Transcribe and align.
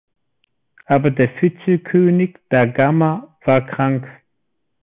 Aber 0.87 1.11
der 1.11 1.29
Vizekönig 1.43 2.39
da 2.49 2.65
Gama 2.65 3.37
war 3.45 3.67
krank. 3.67 4.07